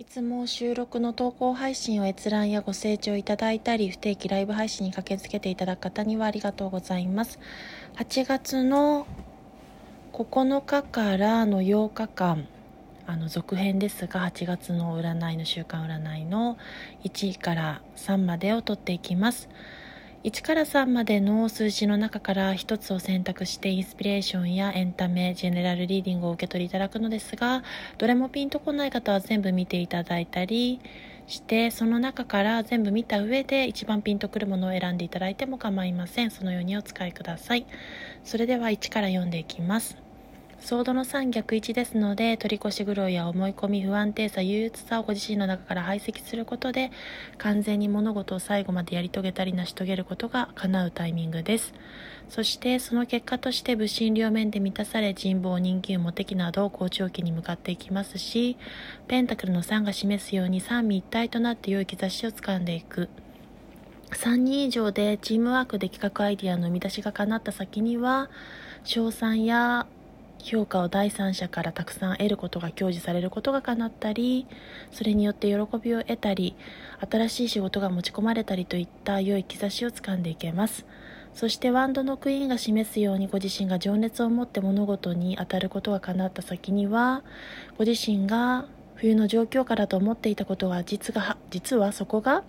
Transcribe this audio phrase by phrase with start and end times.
[0.00, 7.40] いつも収録の投稿配信を閲覧やご清聴いただいたり、不定期ライブ配信に駆けつけていただく方にはありがとうございます。
[7.96, 9.08] 8月の
[10.12, 12.46] 9日からの8日間、
[13.08, 16.58] あの続編ですが、8月の占いの週間占いの
[17.02, 19.48] 1位から3までを取っていきます。
[20.24, 27.62] 1から3までの数字の中から1つを選択してインスピレーションやエンタメ、ジェネラルリーディングを受け取りいただくのですが、
[27.98, 30.80] どれもピンとこない方は全部見ていただいたり
[31.28, 36.32] して、その中から全部見た上で一番ピンとくるものを選んでいただいても構いません。
[36.32, 37.64] そのようにお使いください。
[38.24, 40.07] それでは1から読んでいきます。
[40.60, 46.90] ソードの3逆1ですので取り越し苦労や思い込み不安定さ憂鬱さをご自身の中から排斥することで
[47.38, 51.72] 完全に物事を最後までやり遂げたり成し遂げることが叶うタイミングです。
[52.28, 58.58] そしてその結果として物心両面で満たされ人望人気モテ期など好調期に向かっていきますし
[59.06, 63.08] ペンタクルの3が示すように三位一体となって良い兆しをつかんでいく。
[64.10, 68.30] 3人以上でチームワークで企画アイディアの生み出しが叶った先には
[68.84, 69.86] 賞賛や
[70.42, 74.46] 評価を第三者からたくさん得ることが享受されることが叶ったり
[74.90, 76.54] それによって喜びを得たり
[77.10, 80.86] 新しい仕事が持ち込まれたりといった良い兆しをつかんでいけます。
[81.34, 87.22] そしてワンドのクイーンが示すようにご自身が情熱を持って物事に当たることが叶った先には
[87.76, 88.64] ご自身が
[88.96, 92.42] 冬の状況下だと思っていたことが実が実はそこが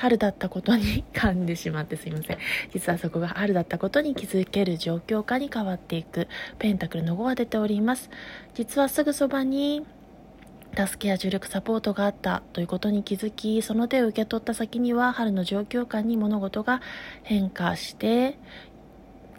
[0.00, 2.38] 春だったことに噛んでしまってすいません。
[2.72, 6.26] 実はそこが春だったことに気づける状況下に変わっていく
[6.58, 8.08] ペンタクルの5が出ております。
[8.54, 9.84] 実はすぐそばに
[10.74, 16.80] 助けや重力サポートがあったということに気づき、その手を受け取った先には春の状況下に物事が
[17.22, 18.38] 変化して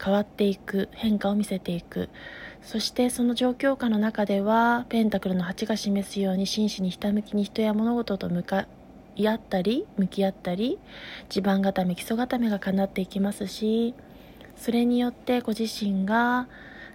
[0.00, 2.08] 変わっていく、変化を見せていく。
[2.62, 8.68] そしてその状況下の中では、ペンタクルの8が示すように真摯にひたむきに人や物事と向か
[9.16, 10.78] い合ったり向き合ったり
[11.28, 13.94] 地盤固め基礎固めが叶っていきますし
[14.56, 16.48] それによってご自身が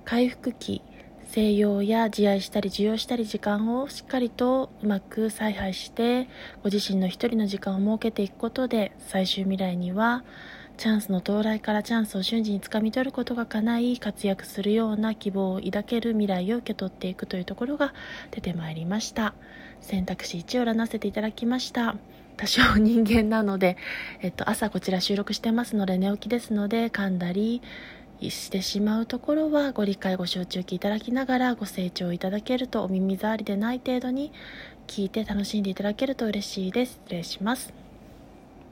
[0.06, 0.82] 回復期
[1.26, 6.30] 静養や自愛したり受容したり時間をしっかりとうまく采配して
[6.64, 10.24] ご自身の一人の時間を設けていくことで最終未来には
[10.78, 17.96] チャンスの到来からチャンスを瞬時につかみ取ることが叶い活躍するような希望を抱ける未来を受け取っていくというところが
[18.30, 19.34] 出てまいりました。
[19.82, 21.96] 選択肢1を占わせていただきました。
[22.38, 23.76] 多少人間なので、
[24.22, 27.64] えっと、朝こちら収録してますので寝起きですので噛んだり
[28.22, 34.32] してしまうところはご理解ご承知おきいただきながらご清聴いただけるとお耳障りでない程度に
[34.86, 37.00] 聞いて楽しんでいただけると嬉しいです。
[37.06, 37.87] 失礼します。